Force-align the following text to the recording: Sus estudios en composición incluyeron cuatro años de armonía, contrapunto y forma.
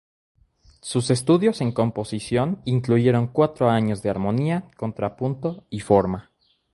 Sus 0.81 1.11
estudios 1.11 1.61
en 1.61 1.71
composición 1.71 2.59
incluyeron 2.65 3.27
cuatro 3.27 3.69
años 3.69 4.01
de 4.01 4.09
armonía, 4.09 4.67
contrapunto 4.75 5.63
y 5.69 5.81
forma. 5.81 6.31